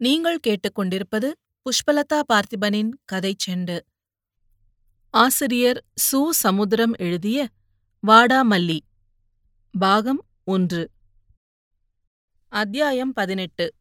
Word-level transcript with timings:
நீங்கள் 0.00 0.38
கேட்டுக்கொண்டிருப்பது 0.46 1.32
புஷ்பலதா 1.66 2.20
பார்த்திபனின் 2.32 2.90
கதை 3.04 3.36
செண்டு. 3.46 3.80
ஆசிரியர் 5.14 5.84
சு. 6.00 6.28
சமுத்திரம் 6.28 6.94
எழுதிய 6.98 7.48
வாடாமல்லி 8.06 8.78
பாகம் 9.74 10.26
ஒன்று. 10.44 10.90
அத்தியாயம் 12.52 13.12
பதினெட்டு. 13.12 13.74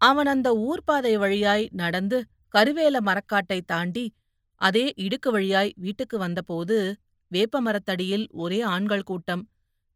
அவன் 0.00 0.26
அந்த 0.26 0.54
ஊர்பாதை 0.54 1.14
வழியாய் 1.14 1.68
நடந்து 1.72 2.24
கருவேல 2.54 2.96
மரக்காட்டை 3.00 3.60
தாண்டி 3.66 4.14
அதே 4.60 4.92
இடுக்கு 4.96 5.30
வழியாய் 5.30 5.72
வீட்டுக்கு 5.76 6.18
வந்தபோது 6.18 7.00
வேப்பமரத்தடியில் 7.32 8.28
ஒரே 8.30 8.60
ஆண்கள் 8.60 9.02
கூட்டம் 9.02 9.48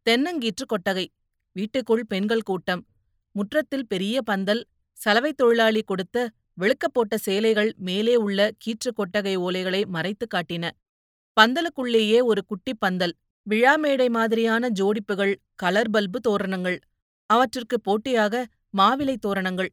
தென்னங்கீற்று 0.07 0.67
கொட்டகை 0.69 1.09
வீட்டுக்குள் 1.53 2.07
பெண்கள் 2.07 2.43
கூட்டம் 2.43 2.87
முற்றத்தில் 3.33 3.87
பெரிய 3.87 4.23
பந்தல் 4.23 4.63
சலவைத் 5.03 5.37
தொழிலாளி 5.37 5.83
கொடுத்த 5.83 6.31
வெளுக்கப் 6.61 6.93
போட்ட 6.93 7.17
சேலைகள் 7.19 7.75
மேலே 7.77 8.17
உள்ள 8.17 8.51
கீற்று 8.59 8.93
கொட்டகை 8.93 9.37
ஓலைகளை 9.39 9.87
மறைத்துக் 9.87 10.33
காட்டின. 10.35 10.71
பந்தலுக்குள்ளேயே 11.37 12.23
ஒரு 12.23 12.45
குட்டிப் 12.45 12.81
பந்தல் 12.81 13.15
விழா 13.43 13.77
மேடை 13.77 14.09
மாதிரியான 14.09 14.69
ஜோடிப்புகள் 14.69 15.35
கலர் 15.55 15.91
பல்பு 15.91 16.21
தோரணங்கள் 16.21 16.79
அவற்றிற்கு 17.31 17.81
போட்டியாக 17.81 18.47
மாவிலை 18.79 19.17
தோரணங்கள் 19.17 19.71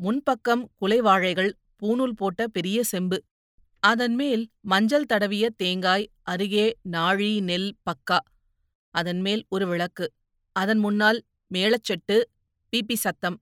முன்பக்கம் 0.00 0.64
குலைவாழைகள் 0.80 1.52
பூணூல் 1.82 2.16
போட்ட 2.16 2.48
பெரிய 2.48 2.82
செம்பு. 2.82 3.18
அதன்மேல் 3.82 4.44
மஞ்சள் 4.60 5.06
தடவிய 5.12 5.48
தேங்காய் 5.56 6.10
அருகே 6.22 6.66
நாழி 6.82 7.40
நெல் 7.40 7.76
பக்கா. 7.86 8.18
அதன்மேல் 8.94 9.44
ஒரு 9.48 9.66
விளக்கு. 9.66 10.06
அதன் 10.56 10.78
முன்னால் 10.78 11.18
மேளச்செட்டு 11.54 12.16
பீப்பி 12.72 12.94
சத்தம். 12.94 13.38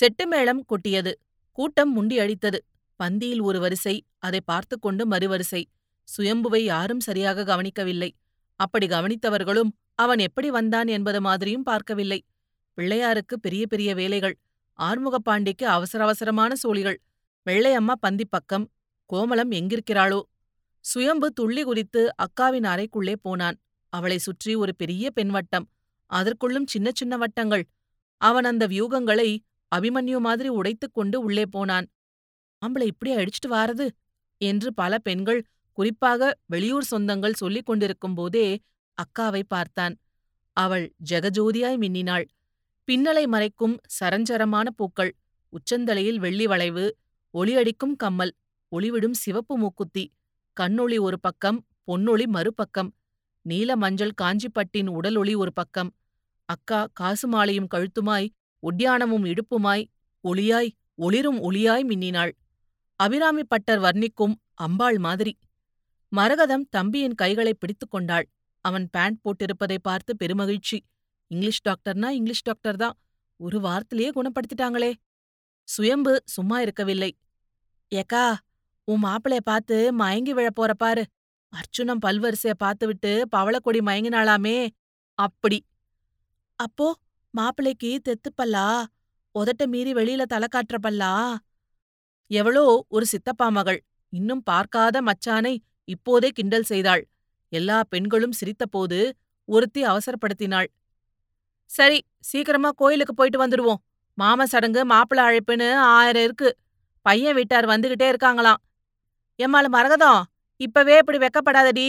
செட்டு 0.00 0.24
மேளம் 0.30 0.62
கொட்டியது. 0.66 1.12
கூட்டம் 1.52 1.92
முண்டியடித்தது 1.96 2.58
பந்தியில் 3.00 3.42
ஒரு 3.42 3.60
வரிசை 3.60 3.94
அதை 4.18 4.40
பார்த்து 4.44 4.78
கொண்டு 4.78 5.06
மறுவரிசை. 5.06 5.62
சுயம்புவை 6.08 6.60
யாரும் 6.62 7.00
சரியாக 7.00 7.44
கவனிக்கவில்லை. 7.44 8.10
அப்படி 8.60 8.86
கவனித்தவர்களும் 8.86 9.70
அவன் 9.94 10.18
எப்படி 10.18 10.50
வந்தான் 10.50 10.86
என்பது 10.86 11.20
மாதிரியும் 11.20 11.62
பார்க்கவில்லை. 11.62 12.20
பிள்ளையாருக்கு 12.78 13.34
பெரிய 13.40 13.66
பெரிய 13.66 13.94
வேலைகள். 13.94 14.36
ஆறுமுகப்பாண்டிக்கு 14.78 15.66
அவசர 15.76 16.04
அவசரமான 16.04 16.54
சூழிகள். 16.62 16.98
வெள்ளையம்மா 17.46 17.94
பந்தி 18.00 18.24
பக்கம் 18.24 18.66
கோமலம் 19.10 19.50
எங்கிருக்கிறாளோ? 19.50 20.20
சுயம்பு 20.84 21.28
துள்ளி 21.30 21.62
குதித்து 21.62 22.02
அக்காவின் 22.16 22.66
அறைக்குள்ளே 22.72 23.14
போனான். 23.20 23.56
அவளை 23.92 24.18
சுற்றி 24.18 24.54
ஒரு 24.54 24.74
பெரிய 24.76 25.10
பெண்வட்டம். 25.10 25.66
அதற்குள்ளும் 26.10 26.66
சின்ன 26.66 26.88
சின்ன 26.94 27.16
வட்டங்கள். 27.16 27.64
அவன் 28.20 28.44
அந்த 28.44 28.64
வியூகங்களை 28.66 29.28
அபிமன்யு 29.74 30.18
மாதிரி 30.18 30.48
உடைத்துக் 30.48 30.94
கொண்டு 30.94 31.20
உள்ளே 31.20 31.44
போனான். 31.46 31.86
ஆம்பளை 32.62 32.86
இப்படி 32.86 33.10
அடிச்சிட்டு 33.14 33.48
வாரது? 33.48 33.86
என்று 34.40 34.74
பல 34.74 34.98
பெண்கள் 34.98 35.40
குறிப்பாக 35.72 36.38
வெளியூர் 36.46 36.86
சொந்தங்கள் 36.90 37.32
சொல்லிக் 37.32 37.66
கொண்டிருக்கும் 37.66 38.14
போதே 38.14 38.46
அக்காவை 38.98 39.42
பார்த்தான். 39.48 39.94
அவள் 40.56 40.86
ஜெகஜோதியாய் 41.10 41.80
மின்னினாள். 41.82 42.26
பின்னலை 42.88 43.24
மறைக்கும் 43.26 43.76
சரஞ்சரமான 44.00 44.66
பூக்கள் 44.76 45.12
உச்சந்தலையில் 45.52 46.16
வெள்ளி 46.16 46.46
வளைவு 46.46 46.84
ஒளியடிக்கும் 47.34 47.96
கம்மல் 47.96 48.32
ஒளிவிடும் 48.72 49.16
சிவப்பு 49.24 49.58
மூக்குத்தி 49.58 50.04
கண்ணொளி 50.60 50.98
ஒரு 51.00 51.20
பக்கம் 51.20 51.58
பொன்னொளி 51.86 52.26
மறுபக்கம் 52.26 52.90
நீல 53.46 53.76
மஞ்சள் 53.76 54.14
காஞ்சிப்பட்டின் 54.22 54.88
உடலொளி 54.88 55.34
ஒரு 55.36 55.52
பக்கம். 55.52 55.90
அக்கா 56.48 56.80
காசு 56.92 57.26
மாலையும் 57.28 57.68
கழுத்துமாய் 57.74 58.28
ஒட்டியானமும் 58.64 59.24
இடுப்புமாய் 59.24 59.84
ஒளியாய் 60.28 60.70
ஒளிரும் 60.94 61.50
ஒளியாய் 61.50 61.84
மின்னினாள். 61.84 62.32
அபிராமி 62.96 63.44
பட்டர் 63.44 63.80
வர்ணிக்கும் 63.80 64.34
அம்பாள் 64.54 64.98
மாதிரி. 64.98 65.38
மரகதம் 66.16 66.68
தம்பியின் 66.70 67.14
கைகளை 67.14 67.54
பிடித்துக் 67.54 67.90
கொண்டாள். 67.90 68.28
அவன் 68.60 68.88
பேண்ட் 68.90 69.18
போட்டிருப்பதை 69.24 69.78
பார்த்து 69.82 70.16
பெருமகிழ்ச்சி. 70.24 70.78
இங்கிலீஷ் 71.26 71.66
டாக்டர்னா 71.68 72.08
இங்கிலீஷ் 72.08 72.42
டாக்டர் 72.42 72.76
தான். 72.76 72.98
ஒரு 73.36 73.60
வாரத்திலேயே 73.60 74.10
குணப்படுத்திட்டாங்களே. 74.14 74.92
சுயம்பு 75.64 76.22
சும்மா 76.24 76.60
இருக்கவில்லை. 76.60 77.18
ஏக்கா 77.88 78.38
உன் 78.84 79.04
மாப்பிளைய 79.04 79.40
பார்த்து 79.44 79.92
மயங்கி 79.92 80.32
விழப் 80.32 80.54
போற 80.54 80.74
பாரு. 80.74 81.06
அர்ச்சுனம் 81.52 81.98
பல்வரிசைய 82.06 82.52
பார்த்துவிட்டு 82.56 83.28
பவளக்கொடி 83.36 83.80
மயங்கினாளாமே. 83.80 84.68
அப்படி. 85.14 85.64
அப்போ 86.56 86.98
மாப்பிளைக்கு 87.34 87.90
தெத்துப்பல்லா 88.06 88.66
உதட்ட 89.34 89.66
மீறி 89.66 89.92
வெளியில 89.92 90.22
தலை 90.22 90.48
காட்டுற 90.48 90.76
பல்லா? 90.82 91.12
எவளோ 92.30 92.66
ஒரு 92.88 93.06
சித்தப்பா 93.06 93.48
மகள். 93.48 93.80
இன்னும் 94.12 94.42
பார்க்காத 94.42 95.02
மச்சானை 95.02 95.54
இப்போதே 95.84 96.28
கிண்டல் 96.28 96.62
செய்தாள். 96.62 97.02
எல்லா 97.52 97.78
பெண்களும் 97.88 98.36
சிரித்தபோது 98.40 99.00
ஒருத்தி 99.48 99.82
அவசரப்படுத்தினாள். 99.84 100.68
சரி 101.70 101.98
சீக்கிரமா 102.20 102.70
கோயிலுக்கு 102.76 103.14
போயிட்டு 103.14 103.42
வந்துடுவோம். 103.44 103.82
மாம 104.18 104.42
சடங்கு 104.42 104.82
மாப்பிள 104.86 105.20
அழைப்புன்னு 105.28 105.68
ஆயிரம் 105.74 106.22
இருக்கு. 106.22 106.50
பையன் 107.06 107.34
வீட்டார் 107.34 107.66
வந்துகிட்டே 107.66 108.06
இருக்காங்களாம். 108.12 108.60
எம்மாள் 109.40 109.68
மரகதம் 109.68 110.22
இப்பவே 110.60 110.96
இப்படி 110.98 111.18
வெக்கப்படாதடி. 111.18 111.88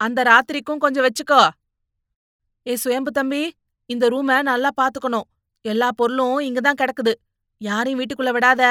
அந்த 0.00 0.20
ராத்திரிக்கும் 0.22 0.82
கொஞ்சம் 0.84 1.06
வச்சுக்கோ. 1.06 1.42
ஏ 2.66 2.74
சுயம்பு 2.76 3.10
தம்பி 3.10 3.42
இந்த 3.90 4.04
ரூம 4.08 4.42
நல்லா 4.42 4.70
பாத்துக்கணும். 4.80 5.26
எல்லா 5.64 5.88
பொருளும் 5.92 6.38
இங்கதான் 6.38 6.80
கிடக்குது. 6.80 7.12
யாரையும் 7.60 8.00
வீட்டுக்குள்ள 8.00 8.30
விடாத. 8.32 8.62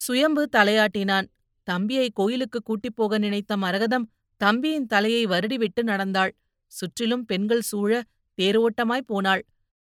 சுயம்பு 0.00 0.48
தலையாட்டினான். 0.56 1.26
தம்பியை 1.68 2.10
கோயிலுக்கு 2.10 2.62
கூட்டிப் 2.62 2.96
போக 2.96 3.18
நினைத்த 3.18 3.56
மரகதம் 3.56 4.06
தம்பியின் 4.40 4.86
தலையை 4.86 5.26
வருடிவிட்டு 5.26 5.82
நடந்தாள். 5.82 6.32
சுற்றிலும் 6.72 7.24
பெண்கள் 7.24 7.60
சூழ 7.60 7.90
தேரோட்டமாய் 8.38 9.06
போனாள். 9.06 9.42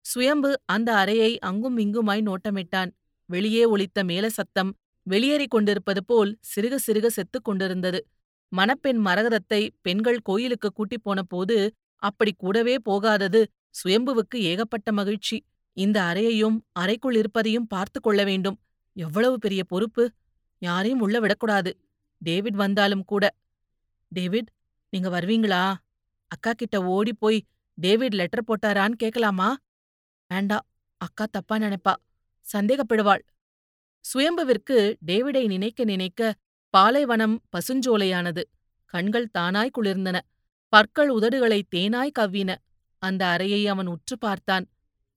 சுயம்பு 0.06 0.52
அந்த 0.66 0.90
அறையை 0.96 1.32
அங்கும் 1.40 1.78
இங்குமாய் 1.78 2.24
நோட்டமிட்டான். 2.28 2.92
வெளியே 3.30 3.64
ஒலித்த 3.66 4.04
மேல 4.04 4.30
சத்தம் 4.30 4.72
வெளியேறிக் 5.08 5.50
கொண்டிருப்பது 5.50 6.02
போல் 6.06 6.32
சிறுக 6.50 6.76
சிறுக 6.88 7.08
செத்துக் 7.08 7.44
கொண்டிருந்தது. 7.44 8.00
மணப்பெண் 8.52 9.00
மரகதத்தை 9.06 9.62
பெண்கள் 9.82 10.20
கோயிலுக்கு 10.24 10.70
கூட்டிப் 10.72 11.04
போன 11.04 11.20
போது 11.24 11.58
அப்படி 12.04 12.32
கூடவே 12.38 12.76
போகாதது 12.80 13.42
சுயம்புவுக்கு 13.84 14.36
ஏகப்பட்ட 14.36 14.92
மகிழ்ச்சி. 14.92 15.46
இந்த 15.74 16.02
அறையையும் 16.02 16.58
அறைக்குள் 16.72 17.16
இருப்பதையும் 17.16 17.68
பார்த்து 17.68 18.00
கொள்ள 18.00 18.24
வேண்டும். 18.24 18.58
எவ்வளவு 18.94 19.38
பெரிய 19.38 19.64
பொறுப்பு. 19.64 20.12
யாரையும் 20.62 21.00
உள்ள 21.00 21.20
விடக்கூடாது. 21.20 21.80
டேவிட் 22.18 22.54
வந்தாலும் 22.54 23.04
கூட. 23.04 23.36
டேவிட் 24.08 24.50
நீங்க 24.90 25.10
வருவீங்களா? 25.10 25.76
அக்கா 26.28 26.52
கிட்ட 26.54 26.84
ஓடி 26.84 27.14
போய் 27.14 27.46
டேவிட் 27.74 28.14
லெட்டர் 28.14 28.44
போட்டாரான்னு 28.44 28.92
கேட்கலாமா 28.92 29.56
வேண்டா 30.28 30.58
அக்கா 30.98 31.26
தப்பா 31.32 31.58
நினைப்பா. 31.58 31.94
சந்தேகப்படுவாள். 32.54 33.20
சுயம்புவிற்கு 34.06 34.96
டேவிடை 35.06 35.48
நினைக்க 35.48 35.84
நினைக்க 35.84 36.36
பாலைவனம் 36.70 37.36
பசுஞ்சோலையானது. 37.52 38.44
கண்கள் 38.86 39.30
தானாய் 39.38 39.74
குளிர்ந்தன. 39.78 40.20
பற்கள் 40.70 41.10
உதடுகளை 41.10 41.62
தேனாய் 41.76 42.16
கவ்வின. 42.20 42.56
அந்த 43.02 43.26
அறையை 43.26 43.68
அவன் 43.68 43.88
உற்று 43.88 44.18
பார்த்தான். 44.18 44.66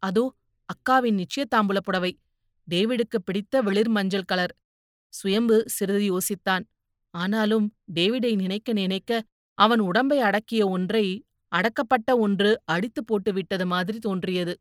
அதோ 0.03 0.35
அக்காவின் 0.69 1.19
நிச்சயத்தாம்புல 1.21 1.79
புடவை. 1.79 2.13
டேவிடுக்கு 2.71 3.19
பிடித்த 3.25 3.63
வெளிர் 3.63 3.89
மஞ்சள் 3.89 4.23
கலர். 4.23 4.55
சுயம்பு 5.09 5.65
சிறிது 5.67 6.03
யோசித்தான். 6.11 6.65
ஆனாலும் 7.15 7.77
டேவிடை 7.95 8.35
நினைக்க 8.35 8.73
நினைக்க 8.73 9.23
அவன் 9.55 9.81
உடம்பை 9.81 10.19
அடக்கிய 10.21 10.69
ஒன்றை 10.69 11.25
அடக்கப்பட்ட 11.53 12.11
ஒன்று 12.19 12.51
அடித்து 12.65 13.05
போட்டு 13.05 13.33
விட்டது 13.33 13.67
மாதிரி 13.67 13.99
தோன்றியது. 13.99 14.55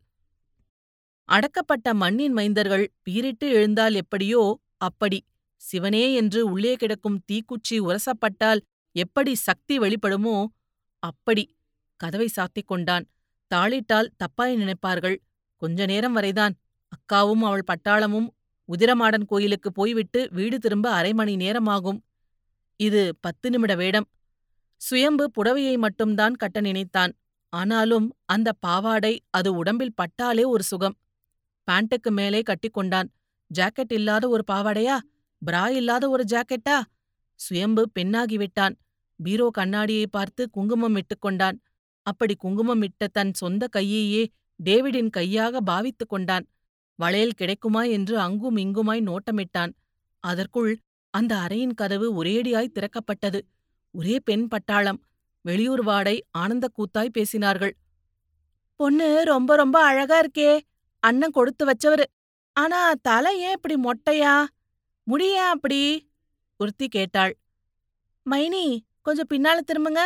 அடக்கப்பட்ட 1.29 1.93
மண்ணின் 1.93 2.37
மைந்தர்கள் 2.37 2.85
பீரிட்டு 3.03 3.47
எழுந்தால் 3.49 3.93
எப்படியோ 3.93 4.59
அப்படி. 4.77 5.19
சிவனே 5.61 6.13
என்று 6.13 6.51
உள்ளே 6.51 6.75
கிடக்கும் 6.75 7.21
தீக்குச்சி 7.31 7.77
உரசப்பட்டால் 7.79 8.61
எப்படி 8.95 9.35
சக்தி 9.35 9.79
வெளிப்படுமோ 9.79 10.45
அப்படி. 11.03 11.57
கதவை 11.95 12.29
சாத்திக் 12.35 12.67
கொண்டான். 12.67 13.05
தாளிட்டால் 13.55 14.09
தப்பாய் 14.19 14.55
நினைப்பார்கள். 14.61 15.17
கொஞ்ச 15.61 15.85
நேரம் 15.85 16.13
வரைதான். 16.13 16.53
அக்காவும் 16.91 17.43
அவள் 17.47 17.67
பட்டாளமும் 17.71 18.27
உதிரமாடன் 18.69 19.25
கோயிலுக்கு 19.25 19.71
போய்விட்டு 19.71 20.27
வீடு 20.31 20.57
திரும்ப 20.59 20.91
அரை 20.91 21.13
மணி 21.13 21.35
நேரமாகும். 21.35 21.99
இது 22.79 23.15
பத்து 23.21 23.49
நிமிட 23.49 23.75
வேடம். 23.75 24.07
சுயம்பு 24.81 25.31
புடவையை 25.37 25.77
மட்டும்தான் 25.77 26.35
கட்ட 26.35 26.61
நினைத்தான். 26.61 27.13
ஆனாலும் 27.53 28.07
அந்த 28.25 28.49
பாவாடை 28.59 29.13
அது 29.29 29.53
உடம்பில் 29.53 29.93
பட்டாலே 29.93 30.43
ஒரு 30.43 30.63
சுகம். 30.63 30.97
பேண்ட்டுக்கு 31.67 32.11
மேலே 32.11 32.41
கட்டிக்கொண்டான் 32.41 33.09
ஜாக்கெட் 33.51 33.93
இல்லாத 33.93 34.29
ஒரு 34.29 34.43
பாவாடையா? 34.51 34.97
பிரா 35.41 35.67
இல்லாத 35.69 36.09
ஒரு 36.09 36.23
ஜாக்கெட்டா? 36.29 36.77
சுயம்பு 37.39 37.89
பெண்ணாகிவிட்டான் 37.99 38.75
பீரோ 39.15 39.49
கண்ணாடியை 39.51 40.07
பார்த்து 40.07 40.49
குங்குமம் 40.49 40.95
இட்டுக்கொண்டான் 40.95 41.57
அப்படி 42.09 42.35
குங்குமம் 42.35 42.81
இட்ட 42.81 43.07
தன் 43.07 43.33
சொந்த 43.33 43.67
கையையே 43.75 44.23
டேவிடின் 44.65 45.09
கையாக 45.09 45.59
பாவித்துக் 45.61 46.09
கொண்டான். 46.09 46.45
வளையல் 46.95 47.37
கிடைக்குமா 47.37 47.83
என்று 47.83 48.19
அங்கும் 48.19 48.57
இங்குமாய் 48.57 49.05
நோட்டமிட்டான். 49.09 49.73
அதற்குள் 50.23 50.73
அந்த 51.09 51.35
அறையின் 51.35 51.73
கதவு 51.73 52.07
ஒரேடியாய் 52.13 52.71
திறக்கப்பட்டது. 52.71 53.39
ஒரே 53.91 54.19
பெண் 54.19 54.47
பட்டாளம். 54.47 54.99
வெளியூர் 55.41 55.83
வாடை 55.83 56.25
ஆனந்த 56.31 56.67
கூத்தாய் 56.77 57.15
பேசினார்கள். 57.17 57.73
பொண்ணு 58.75 59.23
ரொம்ப 59.25 59.55
ரொம்ப 59.55 59.77
அழகா 59.83 60.21
இருக்கே. 60.21 60.59
அண்ணன் 60.99 61.31
கொடுத்து 61.31 61.63
வச்சவரு. 61.65 62.03
ஆனா 62.53 62.93
தலை 63.01 63.39
ஏன் 63.39 63.57
இப்படி 63.57 63.75
மொட்டையா? 63.75 64.45
முடி 65.03 65.35
அப்படி? 65.35 66.11
உறுத்தி 66.57 66.87
கேட்டாள். 66.87 67.37
மைனி 68.29 68.79
கொஞ்சம் 69.01 69.27
பின்னால 69.29 69.59
திரும்புங்க. 69.65 69.99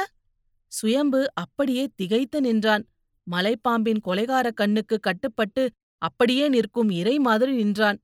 சுயம்பு 0.73 1.21
அப்படியே 1.33 1.83
திகைத்து 1.95 2.37
நின்றான். 2.41 2.83
மலைப்பாம்பின் 3.27 4.01
கொலைகார 4.07 4.47
கண்ணுக்கு 4.53 4.95
கட்டுப்பட்டு 4.99 5.63
அப்படியே 6.01 6.45
நிற்கும் 6.47 6.89
இறை 6.89 7.15
மாதிரி 7.19 7.51
நின்றான். 7.55 7.99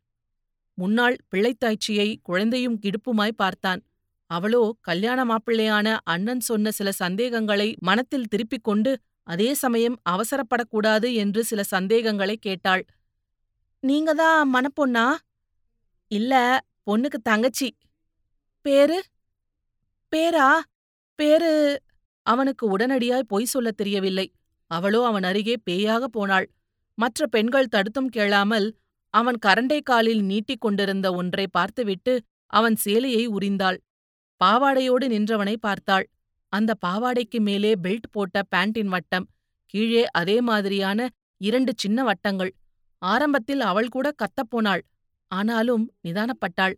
முன்னாள் 0.78 1.16
பிள்ளைத்தாய்ச்சியை 1.32 2.10
குழந்தையும் 2.22 2.80
கிடுப்புமாய் 2.80 3.40
பார்த்தான். 3.42 3.82
அவளோ 4.30 4.64
கல்யாண 4.82 5.20
மாப்பிள்ளையான 5.26 5.98
அண்ணன் 6.04 6.40
சொன்ன 6.40 6.72
சில 6.72 6.90
சந்தேகங்களை 6.92 7.70
மனத்தில் 7.80 8.28
திருப்பிக் 8.28 8.64
கொண்டு 8.64 8.92
அதே 9.28 9.50
சமயம் 9.54 9.98
அவசரப்படக்கூடாது 10.10 11.10
என்று 11.14 11.42
சில 11.44 11.64
சந்தேகங்களை 11.64 12.36
கேட்டாள். 12.38 12.84
நீங்க 13.84 14.14
தான் 14.14 14.42
மணப்பொண்ணா? 14.54 15.08
இல்ல 16.12 16.34
பொண்ணுக்கு 16.88 17.20
தங்கச்சி. 17.24 17.70
பேரு? 18.66 18.98
பேரா? 20.12 20.50
பேரு 21.20 21.54
அவனுக்கு 22.30 22.66
உடனடியாய் 22.68 23.30
பொய் 23.32 23.52
சொல்லத் 23.54 23.78
தெரியவில்லை. 23.78 24.28
அவளோ 24.72 25.00
அவன் 25.06 25.24
அருகே 25.24 25.56
பேயாகப் 25.70 26.14
போனாள். 26.14 26.48
மற்ற 26.98 27.28
பெண்கள் 27.28 27.72
தடுத்தும் 27.76 28.10
கேளாமல் 28.10 28.68
அவன் 29.14 29.38
கரண்டை 29.46 29.80
காலில் 29.82 30.22
நீட்டிக் 30.22 30.62
கொண்டிருந்த 30.62 31.08
ஒன்றை 31.14 31.46
பார்த்துவிட்டு 31.52 32.14
அவன் 32.54 32.76
சேலையை 32.76 33.24
உரிந்தாள். 33.28 33.78
பாவாடையோடு 34.42 35.06
நின்றவனை 35.08 35.56
பார்த்தாள். 35.60 36.06
அந்த 36.54 36.72
பாவாடைக்கு 36.86 37.40
மேலே 37.40 37.72
பெல்ட் 37.84 38.08
போட்ட 38.12 38.44
பேண்டின் 38.56 38.92
வட்டம் 38.94 39.26
கீழே 39.74 40.04
அதே 40.12 40.38
மாதிரியான 40.42 41.00
இரண்டு 41.42 41.72
சின்ன 41.76 42.00
வட்டங்கள். 42.04 42.52
ஆரம்பத்தில் 43.02 43.62
அவள் 43.62 43.90
கூட 43.90 44.08
கத்தப்போனாள் 44.22 44.84
ஆனாலும் 45.32 45.84
நிதானப்பட்டாள். 46.04 46.76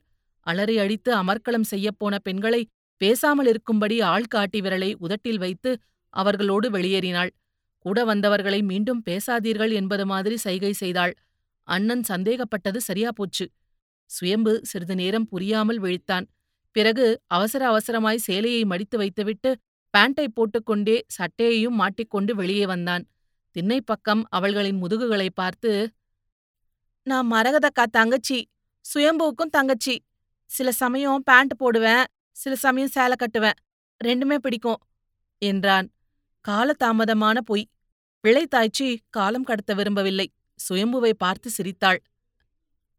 அலறி 0.47 0.75
அடித்து 0.77 1.11
அமர்க்களம் 1.15 1.69
செய்யப்போன 1.71 2.15
பெண்களை 2.23 2.61
பேசாமல் 3.01 3.47
இருக்கும்படி 3.47 3.95
ஆள் 4.13 4.27
காட்டி 4.27 4.59
விரலை 4.61 4.89
உதட்டில் 4.99 5.37
வைத்து 5.37 5.71
அவர்களோடு 6.13 6.67
வெளியேறினாள். 6.69 7.31
கூட 7.85 7.99
வந்தவர்களை 8.05 8.59
மீண்டும் 8.61 9.01
பேசாதீர்கள் 9.09 9.71
என்பது 9.71 10.05
மாதிரி 10.05 10.35
சைகை 10.37 10.73
செய்தாள். 10.73 11.13
அண்ணன் 11.67 12.03
சந்தேகப்பட்டது 12.03 12.79
சரியா 12.81 13.09
போச்சு. 13.11 13.45
சுயம்பு 14.09 14.53
சிறிது 14.63 14.95
நேரம் 14.95 15.27
புரியாமல் 15.27 15.79
விழித்தான். 15.79 16.25
பிறகு 16.75 17.05
அவசர 17.27 17.61
அவசரமாய் 17.71 18.25
சேலையை 18.27 18.63
மடித்து 18.63 18.97
வைத்துவிட்டு 18.97 19.49
பேண்டை 19.93 20.25
போட்டுக்கொண்டே 20.27 20.97
சட்டையையும் 21.17 21.79
மாட்டிக்கொண்டு 21.81 22.31
வெளியே 22.35 22.65
வந்தான். 22.65 23.03
திண்ணை 23.55 23.79
பக்கம் 23.81 24.21
அவள்களின் 24.29 24.79
முதுகுகளை 24.83 25.29
பார்த்து 25.33 25.71
நான் 27.07 27.27
மரகதக்கா 27.31 27.85
தங்கச்சி. 27.91 28.39
சுயம்புவுக்கும் 28.85 29.51
தங்கச்சி. 29.51 29.95
சில 30.49 30.71
சமயம் 30.71 31.23
பேண்ட் 31.23 31.53
போடுவேன். 31.57 32.05
சில 32.35 32.55
சமயம் 32.55 32.89
சேலை 32.89 33.15
கட்டுவேன். 33.15 33.57
ரெண்டுமே 34.03 34.35
பிடிக்கும் 34.35 34.81
என்றான். 35.41 35.87
காலதாமதமான 36.47 37.37
பொய். 37.39 37.69
பிள்ளைத்தாய்ச்சி 38.23 38.97
காலம் 39.09 39.43
கடத்த 39.43 39.73
விரும்பவில்லை. 39.73 40.27
சுயம்புவை 40.69 41.13
பார்த்து 41.13 41.49
சிரித்தாள். 41.49 41.99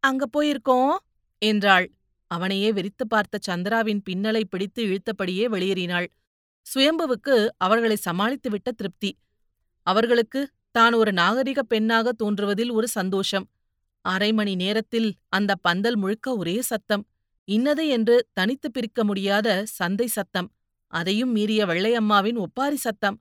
அங்க 0.02 0.29
போயிருக்கோம் 0.37 0.96
என்றாள். 1.38 1.87
அவனையே 2.31 2.73
வெறித்து 2.73 3.05
பார்த்த 3.08 3.38
சந்திராவின் 3.46 4.02
பின்னலை 4.11 4.43
பிடித்து 4.44 4.82
இழுத்தபடியே 4.82 5.44
வெளியேறினாள். 5.44 6.08
சுயம்புவுக்கு 6.67 7.49
அவர்களை 7.56 7.96
சமாளித்துவிட்ட 8.05 8.70
திருப்தி. 8.70 9.11
அவர்களுக்கு 9.87 10.40
தான் 10.70 10.94
ஒரு 10.94 11.12
நாகரிக 11.12 11.62
பெண்ணாக 11.62 12.12
தோன்றுவதில் 12.12 12.70
ஒரு 12.70 12.88
சந்தோஷம். 12.88 13.46
அரை 14.05 14.32
மணி 14.32 14.55
நேரத்தில் 14.55 15.08
அந்த 15.29 15.55
பந்தல் 15.55 15.96
முழுக்க 15.96 16.37
ஒரே 16.37 16.61
சத்தம். 16.62 17.05
இன்னது 17.49 17.89
என்று 17.89 18.27
தனித்து 18.33 18.71
பிரிக்க 18.71 19.05
முடியாத 19.05 19.49
சந்தை 19.67 20.06
சத்தம். 20.06 20.49
அதையும் 20.93 21.33
மீறிய 21.33 21.67
வெள்ளையம்மாவின் 21.67 22.39
ஒப்பாரி 22.39 22.77
சத்தம். 22.77 23.17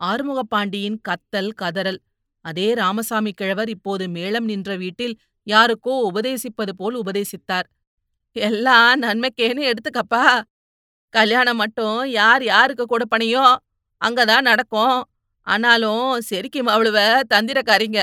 ஆறுமுகப்பாண்டியின் 0.00 0.98
கத்தல் 1.08 1.50
கதறல். 1.62 2.00
அதே 2.44 2.74
ராமசாமி 2.74 3.32
கிழவர் 3.32 3.68
இப்போது 3.68 4.08
மேளம் 4.08 4.44
நின்ற 4.44 4.76
வீட்டில் 4.76 5.14
யாருக்கோ 5.46 5.94
உபதேசிப்பது 6.10 6.72
போல் 6.76 6.96
உபதேசித்தார். 6.96 7.68
எல்லாம் 8.36 9.02
நன்மைக்கேன்னு 9.02 9.62
எடுத்துக்கப்பா. 9.70 10.24
கல்யாணம் 11.14 11.56
மட்டும் 11.56 12.04
யார் 12.10 12.44
யாருக்கு 12.44 12.84
கூட 12.84 13.04
பணியோ 13.04 13.44
அங்கதான் 14.00 14.48
நடக்கும். 14.50 14.98
ஆனாலும் 15.46 16.06
செரிக்கும் 16.30 16.70
அவ்வளவ 16.74 16.98
தந்திரக்காரிங்க. 17.34 18.00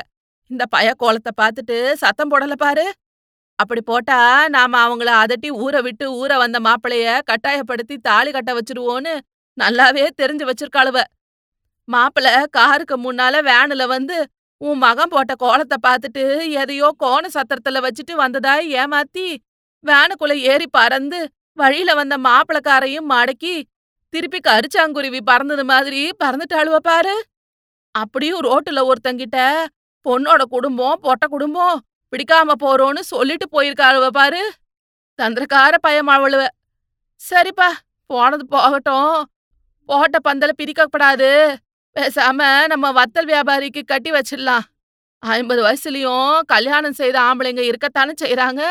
இந்த 0.51 0.65
பய 0.65 0.93
கோலத்தை 0.97 1.31
பார்த்துட்டு 1.41 1.77
சத்தம் 1.93 2.31
போடல 2.31 2.53
பாரு. 2.55 2.85
அப்படி 3.59 3.81
போட்டா 3.81 4.17
நாம 4.47 4.79
அவங்கள 4.85 5.11
அதட்டி 5.23 5.49
ஊற 5.63 5.75
விட்டு 5.81 6.05
ஊற 6.19 6.31
வந்த 6.37 6.57
மாப்பிளைய 6.59 7.07
கட்டாயப்படுத்தி 7.25 7.95
தாலி 8.01 8.31
கட்ட 8.31 8.51
வச்சிருவோன்னு 8.53 9.13
நல்லாவே 9.57 10.03
தெரிஞ்சு 10.21 10.45
வச்சிருக்காளுவ. 10.49 10.99
மாப்பிள 11.87 12.27
காருக்கு 12.49 12.95
முன்னால 12.97 13.35
வேனுல 13.41 13.83
வந்து 13.87 14.17
உன் 14.61 14.77
மகன் 14.77 15.11
போட்ட 15.11 15.33
கோலத்தை 15.35 15.77
பார்த்துட்டு 15.87 16.23
எதையோ 16.61 16.87
கோண 17.03 17.25
சத்திரத்துல 17.35 17.81
வச்சுட்டு 17.85 18.13
வந்ததாய் 18.23 18.65
ஏமாத்தி 18.81 19.27
வேனுக்குள்ள 19.83 20.33
ஏறி 20.51 20.67
பறந்து 20.71 21.19
வழியில 21.57 21.93
வந்த 21.93 22.15
மாப்பிளக்காரையும் 22.27 23.09
மடக்கி 23.13 23.53
திருப்பி 24.13 24.39
கரிச்சாங்குருவி 24.47 25.21
பறந்தது 25.21 25.63
மாதிரி 25.65 26.01
பறந்துட்டாளுவ 26.23 26.77
பாரு. 26.81 27.15
அப்படியும் 27.95 28.43
ரோட்டுல 28.47 28.79
ஒருத்தங்கிட்ட 28.89 29.37
பொண்ணோட 30.05 30.41
குடும்பம் 30.49 30.99
பொட்ட 31.03 31.25
குடும்பம் 31.27 31.77
பிடிக்காம 32.11 32.55
போறோன்னு 32.63 33.01
சொல்லிட்டு 33.13 33.45
போயிருக்காளுவ 33.51 34.07
பாரு. 34.07 34.41
தந்திரக்கார 35.19 35.73
பயம் 35.81 36.07
அவளுவ. 36.07 36.43
சரிப்பா 37.21 37.69
போனது 38.05 38.45
போகட்டும். 38.45 39.23
போட்ட 39.89 40.17
பந்தல 40.27 40.51
பிரிக்கப்படாது. 40.61 41.31
பேசாம 41.95 42.67
நம்ம 42.67 42.91
வத்தல் 42.91 43.29
வியாபாரிக்கு 43.31 43.81
கட்டி 43.85 44.11
வச்சிடலாம். 44.11 44.65
ஐம்பது 45.23 45.61
வயசுலயும் 45.65 46.39
கல்யாணம் 46.45 46.97
செய்த 46.99 47.15
ஆம்பளைங்க 47.19 47.61
இருக்கத்தானே 47.69 48.13
செய்யறாங்க 48.21 48.63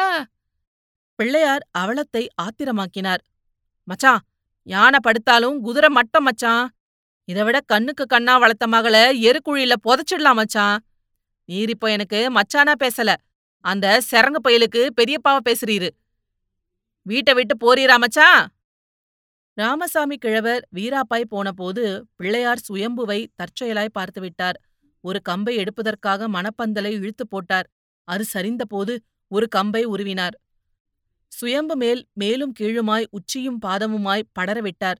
பிள்ளையார் 1.18 1.64
அவளத்தை 1.78 2.22
ஆத்திரமாக்கினார். 2.42 3.22
மச்சான் 3.88 4.22
யானை 4.62 4.98
படுத்தாலும் 5.06 5.56
குதிரை 5.60 5.88
மட்டம் 5.88 6.22
மச்சான். 6.22 6.64
இதை 7.28 7.42
விட 7.44 7.60
கண்ணுக்கு 7.66 8.04
கண்ணா 8.06 8.34
வளர்த்த 8.38 8.66
மகளை 8.66 9.02
எருக்குழியில 9.28 9.74
புதைச்சிடலாம் 9.84 10.38
மச்சான். 10.40 10.76
நீர் 11.48 11.70
இப்போ 11.74 11.90
எனக்கு 11.90 12.18
மச்சானா 12.36 12.74
பேசல. 12.84 13.10
அந்த 13.64 13.86
செரங்க 14.10 14.38
பயலுக்கு 14.46 14.82
பெரியப்பாவ 14.98 15.38
பேசுறீரு. 15.48 15.88
வீட்டை 17.06 17.32
விட்டு 17.34 17.54
போறீரா 17.56 17.96
மச்சான் 17.98 18.42
ராமசாமி 19.58 20.16
கிழவர் 20.16 20.62
வீராப்பாய் 20.76 21.30
போனபோது 21.30 21.84
பிள்ளையார் 22.16 22.64
சுயம்புவை 22.68 23.20
தற்செயலாய் 23.36 23.96
பார்த்துவிட்டார் 23.98 24.58
ஒரு 25.04 25.18
கம்பை 25.22 25.54
எடுப்பதற்காக 25.56 26.28
மணப்பந்தலை 26.28 26.90
இழுத்து 26.98 27.24
போட்டார். 27.26 27.66
அது 28.04 28.24
சரிந்தபோது 28.32 28.92
ஒரு 29.30 29.46
கம்பை 29.48 29.82
உருவினார். 29.84 30.36
சுயம்பு 31.32 31.74
மேல் 31.76 32.02
மேலும் 32.12 32.52
கீழுமாய் 32.60 33.06
உச்சியும் 33.10 33.58
பாதமுமாய் 33.66 34.28
படரவிட்டார் 34.38 34.98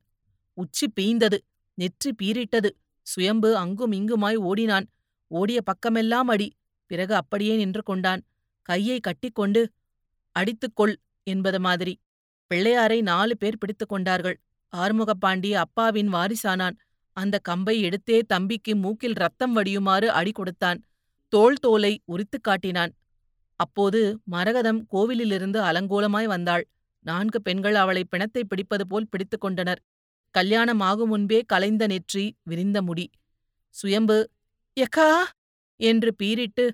உச்சி 0.59 0.87
பீய்ந்தது 1.00 1.38
நெற்றி 1.79 2.11
பீரிட்டது 2.23 2.71
சுயம்பு 3.07 3.50
அங்கும் 3.57 3.93
இங்குமாய் 3.93 4.38
ஓடினான். 4.49 4.87
ஓடிய 5.31 5.59
பக்கமெல்லாம் 5.61 6.31
அடி. 6.35 6.49
பிறகு 6.91 7.15
அப்படியே 7.15 7.55
நின்று 7.57 7.83
கொண்டான். 7.83 8.23
கையை 8.69 9.01
கட்டிக்கொண்டு 9.01 9.73
அடித்துக்கொள் 10.39 10.95
என்பது 11.23 11.61
மாதிரி. 11.61 11.95
பிள்ளையாரை 12.51 13.03
நாலு 13.03 13.37
பேர் 13.37 13.59
பிடித்துக் 13.59 13.89
கொண்டார்கள். 13.89 14.41
ஆறுமுகப்பாண்டி 14.77 15.53
அப்பாவின் 15.53 16.13
வாரிசானான். 16.13 16.77
அந்த 17.13 17.39
கம்பை 17.39 17.77
எடுத்தே 17.85 18.23
தம்பிக்கு 18.23 18.77
மூக்கில் 18.77 19.13
ரத்தம் 19.13 19.57
வடியுமாறு 19.57 20.07
அடி 20.07 20.33
கொடுத்தான். 20.33 20.81
தோல் 21.29 21.55
தோலை 21.55 22.03
உரித்துக் 22.05 22.43
காட்டினான். 22.43 22.93
அப்போது 23.57 24.21
மரகதம் 24.25 24.87
கோவிலிலிருந்து 24.93 25.61
அலங்கோலமாய் 25.61 26.25
வந்தாள். 26.25 26.69
நான்கு 27.01 27.43
பெண்கள் 27.43 27.75
அவளை 27.75 28.05
பிணத்தை 28.05 28.45
பிடிப்பது 28.45 28.87
போல் 28.87 29.09
பிடித்துக் 29.09 29.41
கொண்டனர். 29.41 29.81
கல்யாணம் 30.31 30.81
ஆகும் 30.81 31.09
முன்பே 31.09 31.41
கலைந்த 31.41 31.87
நெற்றி 31.87 32.37
விரிந்த 32.43 32.83
முடி. 32.83 33.11
சுயம்பு 33.71 34.31
எக்கா? 34.81 35.13
என்று 35.81 36.15
பீரிட்டு 36.23 36.65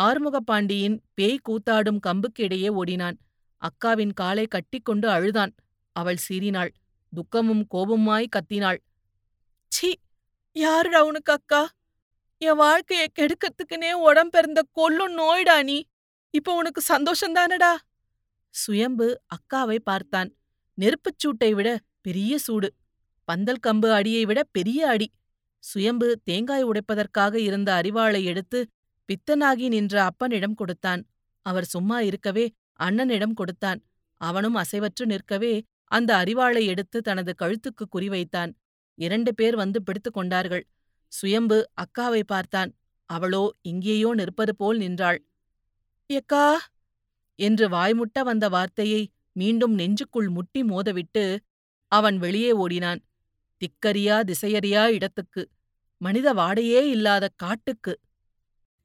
ஆறுமுகப்பாண்டியின் 0.00 0.96
பேய் 1.14 1.44
கூத்தாடும் 1.48 2.00
கம்புக்கிடையே 2.06 2.68
ஓடினான். 2.68 3.18
அக்காவின் 3.62 4.12
காலை 4.12 4.46
கட்டிக்கொண்டு 4.46 5.08
அழுதான். 5.08 5.52
அவள் 5.92 6.20
சீறினாள். 6.28 6.72
துக்கமும் 7.12 7.66
கோபமாய் 7.74 8.32
கத்தினாள். 8.36 8.80
சி 9.72 9.90
யாருடா 10.56 11.04
உனக்கு 11.04 11.32
அக்கா? 11.32 11.68
என் 12.38 12.56
வாழ்க்கையை 12.56 13.06
கெடுக்கத்துக்குனே 13.18 13.92
உடம்பெருந்த 13.92 14.62
கொல்லும் 14.72 15.18
நோய்டா 15.18 15.62
நீ. 15.62 15.84
இப்போ 16.30 16.54
உனக்கு 16.54 16.80
சந்தோஷந்தானடா 16.88 17.72
சுயம்பு 18.54 19.20
அக்காவை 19.28 19.78
பார்த்தான். 19.78 20.30
நெருப்புச் 20.78 21.18
சூட்டை 21.18 21.54
விட 21.54 21.68
பெரிய 22.00 22.38
சூடு. 22.38 22.68
பந்தல் 23.24 23.62
கம்பு 23.66 23.90
அடியை 23.90 24.24
விட 24.24 24.40
பெரிய 24.52 24.88
அடி. 24.88 25.08
சுயம்பு 25.58 26.20
தேங்காய் 26.24 26.64
உடைப்பதற்காக 26.64 27.34
இருந்த 27.40 27.80
அரிவாளை 27.82 28.22
எடுத்து 28.24 28.60
பித்தனாகி 29.08 29.66
நின்ற 29.68 30.10
அப்பனிடம் 30.10 30.54
கொடுத்தான். 30.54 31.02
அவர் 31.42 31.64
சும்மா 31.64 32.00
இருக்கவே 32.00 32.54
அண்ணனிடம் 32.80 33.34
கொடுத்தான். 33.34 33.80
அவனும் 34.20 34.54
அசைவற்று 34.54 35.04
நிற்கவே 35.06 35.62
அந்த 35.84 36.10
அரிவாளை 36.16 36.62
எடுத்து 36.66 37.00
தனது 37.00 37.34
கழுத்துக்கு 37.42 37.84
குறிவைத்தான் 37.96 38.52
இரண்டு 38.98 39.34
பேர் 39.34 39.56
வந்து 39.56 39.82
பிடித்துக் 39.82 40.12
கொண்டார்கள். 40.12 40.64
சுயம்பு 41.12 41.70
அக்காவை 41.74 42.22
பார்த்தான். 42.26 42.70
அவளோ 43.10 43.54
இங்கேயோ 43.62 44.14
நிற்பது 44.14 44.56
போல் 44.56 44.78
நின்றாள். 44.78 45.18
எக்கா? 46.10 46.46
என்று 47.38 47.68
வாய்முட்ட 47.68 48.20
வந்த 48.22 48.48
வார்த்தையை 48.48 49.02
மீண்டும் 49.32 49.74
நெஞ்சுக்குள் 49.78 50.28
முட்டி 50.28 50.62
மோதவிட்டு 50.64 51.24
அவன் 51.92 52.18
வெளியே 52.18 52.52
ஓடினான். 52.52 53.00
திக்கறியா 53.60 54.16
திசையறியா 54.24 54.82
இடத்துக்கு. 54.88 55.42
மனித 56.00 56.34
வாடையே 56.34 56.80
இல்லாத 56.86 57.28
காட்டுக்கு. 57.36 58.00